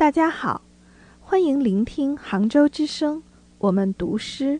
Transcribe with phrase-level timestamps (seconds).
[0.00, 0.62] 大家好，
[1.20, 3.22] 欢迎聆听杭州之声，
[3.58, 4.58] 我们读诗。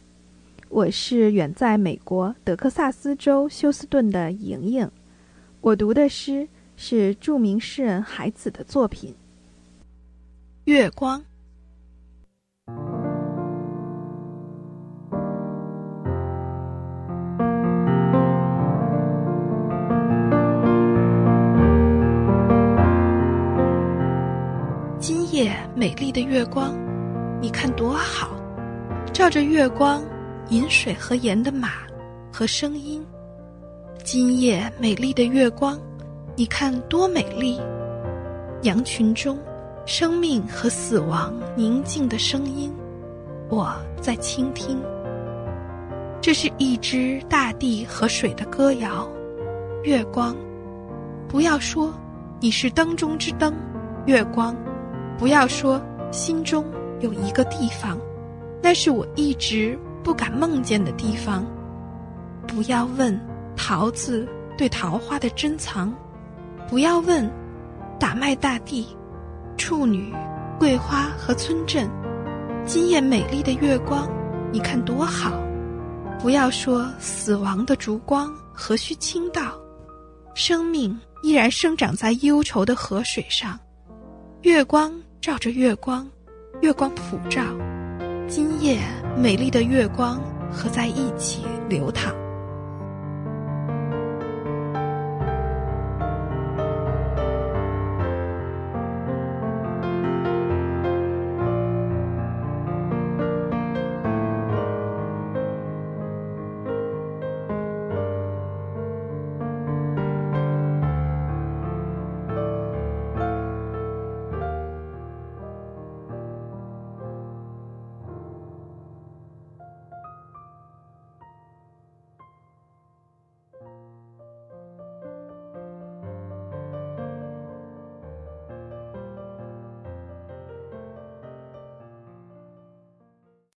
[0.69, 4.91] 我是远在美国德克萨斯州休斯顿的莹莹，
[5.63, 9.13] 我读的诗是著名诗人海子的作品
[10.65, 11.19] 《月光》。
[25.01, 26.75] 今夜美丽的月光，
[27.41, 28.37] 你看多好，
[29.15, 30.03] 照着月光，
[30.51, 31.71] 饮水和盐的马
[32.31, 33.03] 和声音。
[34.05, 35.81] 今夜美丽的月光，
[36.37, 37.59] 你看多美丽，
[38.61, 39.39] 羊群中
[39.87, 42.71] 生命和死亡宁静的声音，
[43.49, 44.79] 我在倾听。
[46.21, 49.09] 这是一支大地和水的歌谣，
[49.83, 50.37] 月光。
[51.27, 51.91] 不要说
[52.39, 53.55] 你是灯中之灯，
[54.05, 54.55] 月光。
[55.21, 55.79] 不要说
[56.11, 56.65] 心中
[57.01, 57.99] 有一个地方，
[58.63, 61.45] 那是我一直不敢梦见的地方。
[62.47, 63.21] 不要问
[63.55, 65.93] 桃子对桃花的珍藏，
[66.71, 67.31] 不要问
[67.99, 68.97] 打麦大地、
[69.59, 70.11] 处女、
[70.59, 71.87] 桂花和村镇。
[72.65, 74.09] 今夜美丽的月光，
[74.51, 75.39] 你看多好。
[76.19, 79.53] 不要说死亡的烛光何须倾倒，
[80.35, 83.61] 生命依然生长在忧愁的河水上。
[84.41, 84.91] 月光。
[85.21, 86.11] 照着月光，
[86.63, 87.43] 月光普照，
[88.27, 88.81] 今夜
[89.19, 90.19] 美丽的月光
[90.51, 92.15] 合在一起流淌。